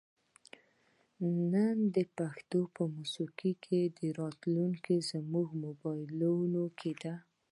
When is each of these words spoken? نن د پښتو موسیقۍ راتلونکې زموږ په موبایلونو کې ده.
نن 1.51 1.77
د 1.95 1.97
پښتو 2.17 2.59
موسیقۍ 2.97 3.85
راتلونکې 4.19 4.95
زموږ 5.11 5.45
په 5.51 5.57
موبایلونو 5.65 6.63
کې 6.79 6.91
ده. 7.01 7.15